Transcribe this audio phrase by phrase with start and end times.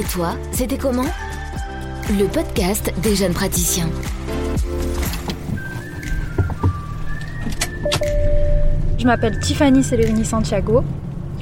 [0.00, 1.04] Et toi, c'était comment?
[2.08, 3.90] Le podcast des jeunes praticiens.
[8.96, 10.84] Je m'appelle Tiffany Celerini Santiago.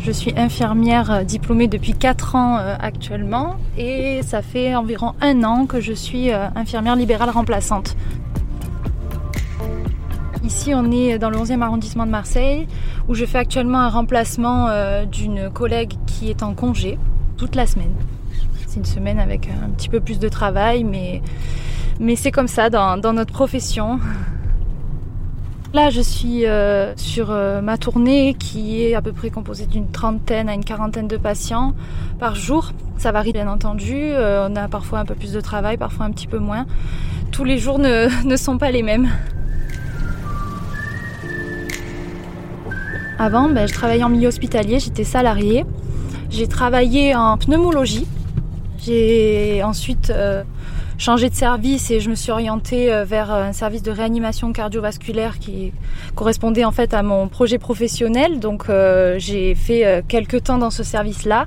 [0.02, 5.44] Je suis infirmière euh, diplômée depuis 4 ans euh, actuellement et ça fait environ un
[5.44, 7.94] an que je suis euh, infirmière libérale remplaçante.
[10.42, 12.66] Ici, on est dans le 11e arrondissement de Marseille
[13.06, 14.68] où je fais actuellement un remplacement
[15.04, 16.98] d'une collègue qui est en congé
[17.38, 17.94] toute la semaine.
[18.66, 21.22] C'est une semaine avec un petit peu plus de travail, mais,
[22.16, 23.98] c'est comme ça dans, notre profession.
[25.72, 29.90] Là, je suis euh, sur euh, ma tournée qui est à peu près composée d'une
[29.90, 31.74] trentaine à une quarantaine de patients
[32.18, 32.72] par jour.
[32.96, 33.94] Ça varie bien entendu.
[33.94, 36.64] Euh, on a parfois un peu plus de travail, parfois un petit peu moins.
[37.32, 39.08] Tous les jours ne, ne sont pas les mêmes.
[43.18, 45.66] Avant, ben, je travaillais en milieu hospitalier, j'étais salariée.
[46.30, 48.06] J'ai travaillé en pneumologie.
[48.78, 50.12] J'ai ensuite
[50.98, 55.38] changé de service et je me suis orientée euh, vers un service de réanimation cardiovasculaire
[55.38, 55.72] qui
[56.16, 58.40] correspondait en fait à mon projet professionnel.
[58.40, 61.46] Donc euh, j'ai fait euh, quelques temps dans ce service-là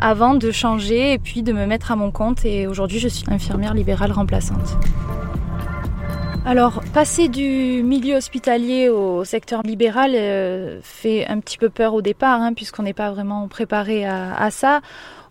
[0.00, 3.24] avant de changer et puis de me mettre à mon compte et aujourd'hui je suis
[3.28, 4.76] infirmière libérale remplaçante.
[6.48, 10.12] Alors, passer du milieu hospitalier au secteur libéral
[10.82, 14.50] fait un petit peu peur au départ, hein, puisqu'on n'est pas vraiment préparé à, à
[14.50, 14.80] ça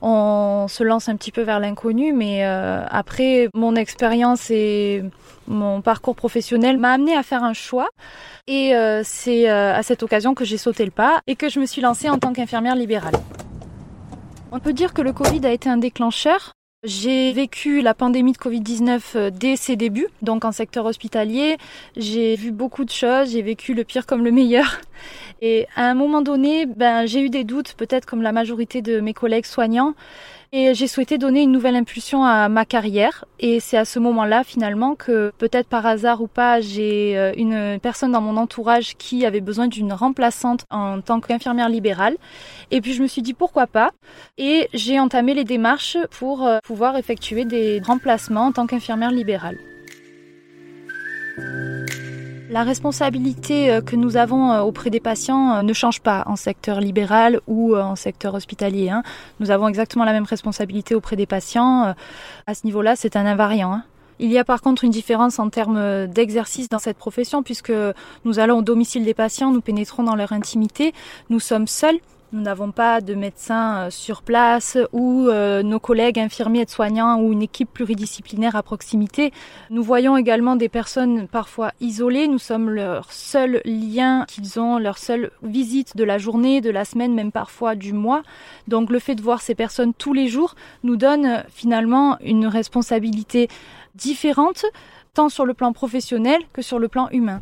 [0.01, 5.03] on se lance un petit peu vers l'inconnu, mais euh, après, mon expérience et
[5.47, 7.89] mon parcours professionnel m'a amené à faire un choix.
[8.47, 11.59] Et euh, c'est euh, à cette occasion que j'ai sauté le pas et que je
[11.59, 13.15] me suis lancée en tant qu'infirmière libérale.
[14.51, 18.37] On peut dire que le Covid a été un déclencheur j'ai vécu la pandémie de
[18.37, 21.57] Covid-19 euh, dès ses débuts, donc en secteur hospitalier.
[21.95, 24.79] J'ai vu beaucoup de choses, j'ai vécu le pire comme le meilleur.
[25.41, 28.99] Et à un moment donné, ben, j'ai eu des doutes, peut-être comme la majorité de
[28.99, 29.93] mes collègues soignants.
[30.53, 33.25] Et j'ai souhaité donner une nouvelle impulsion à ma carrière.
[33.39, 37.79] Et c'est à ce moment-là, finalement, que peut-être par hasard ou pas, j'ai euh, une
[37.81, 42.15] personne dans mon entourage qui avait besoin d'une remplaçante en tant qu'infirmière libérale.
[42.71, 43.91] Et puis je me suis dit pourquoi pas?
[44.37, 49.57] Et j'ai entamé les démarches pour euh, pouvoir effectuer des remplacements en tant qu'infirmière libérale.
[52.49, 56.37] La responsabilité euh, que nous avons euh, auprès des patients euh, ne change pas en
[56.37, 58.89] secteur libéral ou en secteur hospitalier.
[58.89, 59.03] Hein.
[59.41, 61.93] Nous avons exactement la même responsabilité auprès des patients.
[62.45, 63.73] À ce niveau-là, c'est un invariant.
[63.73, 63.83] Hein.
[64.19, 67.73] Il y a par contre une différence en termes d'exercice dans cette profession puisque
[68.23, 70.93] nous allons au domicile des patients, nous pénétrons dans leur intimité,
[71.29, 71.99] nous sommes seuls
[72.33, 77.21] nous n'avons pas de médecins euh, sur place ou euh, nos collègues infirmiers et soignants
[77.21, 79.31] ou une équipe pluridisciplinaire à proximité.
[79.69, 82.27] Nous voyons également des personnes parfois isolées.
[82.27, 86.83] Nous sommes leur seul lien qu'ils ont, leur seule visite de la journée, de la
[86.83, 88.23] semaine, même parfois du mois.
[88.67, 93.47] Donc le fait de voir ces personnes tous les jours nous donne finalement une responsabilité
[93.95, 94.65] différente
[95.13, 97.41] tant sur le plan professionnel que sur le plan humain.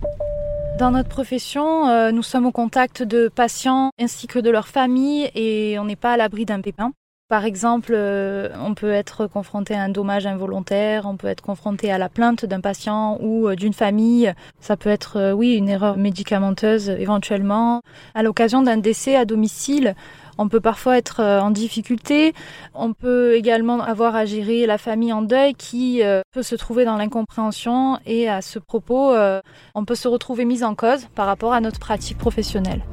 [0.77, 5.31] Dans notre profession, euh, nous sommes au contact de patients ainsi que de leurs familles
[5.33, 6.91] et on n'est pas à l'abri d'un pépin.
[7.27, 11.91] Par exemple, euh, on peut être confronté à un dommage involontaire, on peut être confronté
[11.91, 14.33] à la plainte d'un patient ou euh, d'une famille.
[14.59, 17.81] Ça peut être, oui, une erreur médicamenteuse éventuellement.
[18.13, 19.95] À l'occasion d'un décès à domicile,
[20.37, 22.33] on peut parfois être euh, en difficulté.
[22.73, 26.85] On peut également avoir à gérer la famille en deuil qui euh, peut se trouver
[26.85, 29.41] dans l'incompréhension et à ce propos, euh,
[29.75, 32.83] on peut se retrouver mise en cause par rapport à notre pratique professionnelle.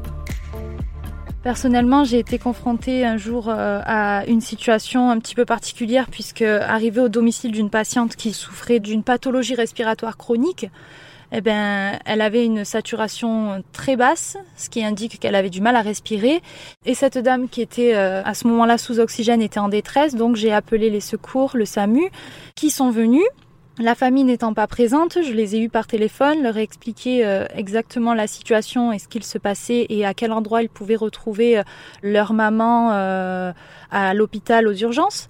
[1.42, 7.00] Personnellement, j'ai été confrontée un jour à une situation un petit peu particulière puisque arrivée
[7.00, 10.68] au domicile d'une patiente qui souffrait d'une pathologie respiratoire chronique,
[11.32, 15.76] eh ben, elle avait une saturation très basse, ce qui indique qu'elle avait du mal
[15.76, 16.42] à respirer.
[16.84, 20.36] Et cette dame qui était euh, à ce moment-là sous oxygène était en détresse, donc
[20.36, 22.10] j'ai appelé les secours, le SAMU,
[22.54, 23.24] qui sont venus.
[23.78, 27.46] La famille n'étant pas présente, je les ai eus par téléphone, leur ai expliqué euh,
[27.54, 31.58] exactement la situation et ce qu'il se passait et à quel endroit ils pouvaient retrouver
[31.58, 31.62] euh,
[32.02, 35.28] leur maman à l'hôpital aux urgences.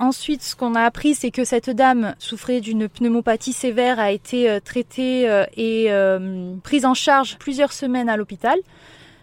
[0.00, 4.48] Ensuite, ce qu'on a appris, c'est que cette dame souffrait d'une pneumopathie sévère, a été
[4.48, 8.58] euh, traitée euh, et euh, prise en charge plusieurs semaines à l'hôpital.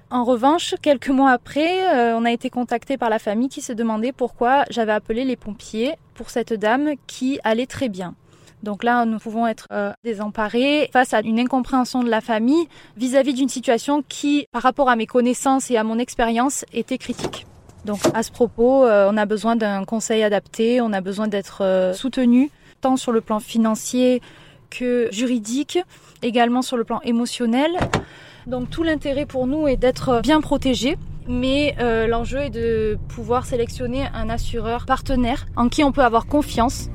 [0.09, 4.11] En revanche, quelques mois après, on a été contacté par la famille qui se demandait
[4.11, 8.13] pourquoi j'avais appelé les pompiers pour cette dame qui allait très bien.
[8.65, 9.67] Donc là, nous pouvons être
[10.03, 12.67] désemparés face à une incompréhension de la famille
[12.97, 17.45] vis-à-vis d'une situation qui, par rapport à mes connaissances et à mon expérience, était critique.
[17.85, 21.63] Donc à ce propos, euh, on a besoin d'un conseil adapté, on a besoin d'être
[21.63, 22.49] euh, soutenu
[22.81, 24.21] tant sur le plan financier
[24.71, 25.79] que juridique,
[26.23, 27.71] également sur le plan émotionnel.
[28.47, 30.97] Donc tout l'intérêt pour nous est d'être bien protégé
[31.27, 36.27] mais euh, l'enjeu est de pouvoir sélectionner un assureur partenaire en qui on peut avoir
[36.27, 36.89] confiance.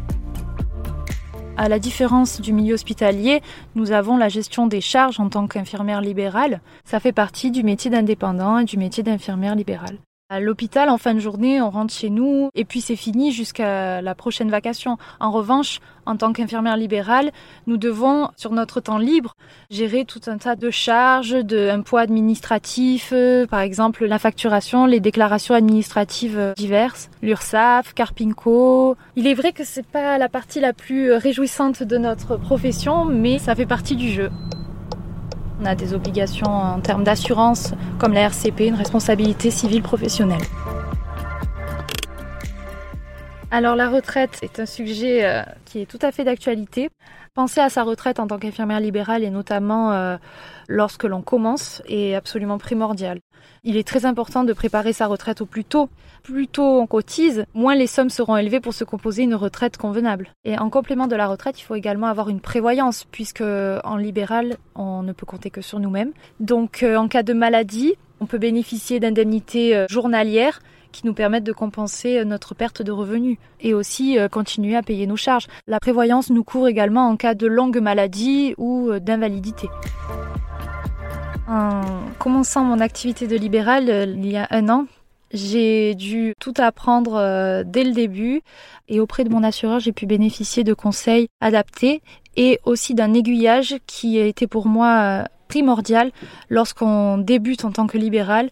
[1.63, 3.43] À la différence du milieu hospitalier,
[3.75, 6.63] nous avons la gestion des charges en tant qu'infirmière libérale.
[6.87, 9.99] Ça fait partie du métier d'indépendant et du métier d'infirmière libérale.
[10.33, 14.01] À l'hôpital, en fin de journée, on rentre chez nous et puis c'est fini jusqu'à
[14.01, 14.97] la prochaine vacation.
[15.19, 17.33] En revanche, en tant qu'infirmière libérale,
[17.67, 19.35] nous devons, sur notre temps libre,
[19.71, 24.87] gérer tout un tas de charges, de un poids administratif, euh, par exemple la facturation,
[24.87, 28.95] les déclarations administratives diverses, l'URSSAF, Carpinco.
[29.17, 33.41] Il est vrai que c'est pas la partie la plus réjouissante de notre profession, mais
[33.41, 34.31] ça fait partie du jeu.
[35.61, 40.41] On a des obligations en termes d'assurance, comme la RCP, une responsabilité civile professionnelle.
[43.51, 46.89] Alors la retraite est un sujet euh, qui est tout à fait d'actualité.
[47.35, 50.17] Penser à sa retraite en tant qu'infirmière libérale et notamment euh,
[50.69, 53.21] lorsque l'on commence est absolument primordial.
[53.63, 55.89] Il est très important de préparer sa retraite au plus tôt.
[56.25, 60.31] Plus tôt on cotise, moins les sommes seront élevées pour se composer une retraite convenable.
[60.45, 64.57] Et en complément de la retraite, il faut également avoir une prévoyance, puisque en libéral,
[64.75, 66.13] on ne peut compter que sur nous-mêmes.
[66.41, 70.61] Donc euh, en cas de maladie, on peut bénéficier d'indemnités euh, journalières
[70.93, 75.07] qui nous permettent de compenser euh, notre perte de revenus et aussi continuer à payer
[75.07, 75.47] nos charges.
[75.67, 79.69] La prévoyance nous court également en cas de longue maladie ou d'invalidité.
[81.51, 81.81] En
[82.21, 84.87] commençant mon activité de libéral euh, il y a un an,
[85.33, 88.43] j'ai dû tout apprendre euh, dès le début
[88.87, 92.03] et auprès de mon assureur, j'ai pu bénéficier de conseils adaptés
[92.37, 96.13] et aussi d'un aiguillage qui a été pour moi euh, primordial
[96.49, 98.51] lorsqu'on débute en tant que libéral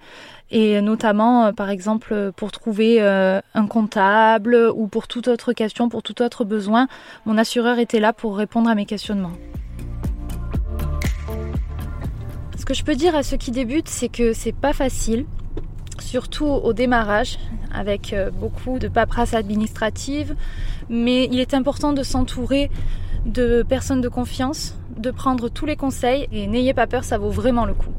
[0.50, 6.20] et notamment par exemple pour trouver un comptable ou pour toute autre question, pour tout
[6.22, 6.88] autre besoin,
[7.24, 9.36] mon assureur était là pour répondre à mes questionnements.
[12.56, 15.26] Ce que je peux dire à ceux qui débutent, c'est que c'est pas facile,
[16.00, 17.38] surtout au démarrage,
[17.72, 20.34] avec euh, beaucoup de paperasse administrative,
[20.88, 22.70] mais il est important de s'entourer
[23.26, 27.30] de personnes de confiance, de prendre tous les conseils et n'ayez pas peur, ça vaut
[27.30, 27.90] vraiment le coup.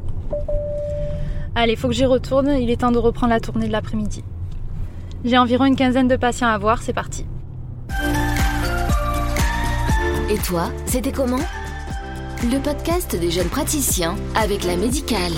[1.55, 4.23] Allez, faut que j'y retourne, il est temps de reprendre la tournée de l'après-midi.
[5.25, 7.25] J'ai environ une quinzaine de patients à voir, c'est parti.
[10.29, 11.39] Et toi, c'était comment?
[12.43, 15.33] Le podcast des jeunes praticiens avec la médicale.